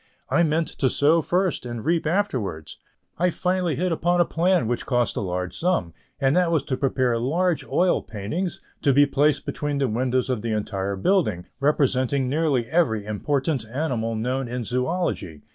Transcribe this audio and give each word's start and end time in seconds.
I 0.31 0.41
meant 0.41 0.67
to 0.79 0.89
sow 0.89 1.21
first 1.21 1.63
and 1.63 1.85
reap 1.85 2.07
afterwards. 2.07 2.79
I 3.19 3.29
finally 3.29 3.75
hit 3.75 3.91
upon 3.91 4.19
a 4.19 4.25
plan 4.25 4.67
which 4.67 4.87
cost 4.87 5.15
a 5.15 5.21
large 5.21 5.55
sum, 5.55 5.93
and 6.19 6.35
that 6.35 6.51
was 6.51 6.63
to 6.63 6.75
prepare 6.75 7.19
large 7.19 7.63
oval 7.65 7.77
oil 7.77 8.01
paintings 8.01 8.61
to 8.81 8.93
be 8.93 9.05
placed 9.05 9.45
between 9.45 9.77
the 9.77 9.87
windows 9.87 10.27
of 10.27 10.41
the 10.41 10.53
entire 10.53 10.95
building, 10.95 11.45
representing 11.59 12.27
nearly 12.27 12.65
every 12.65 13.05
important 13.05 13.63
animal 13.71 14.15
known 14.15 14.47
in 14.47 14.63
zoology. 14.63 15.43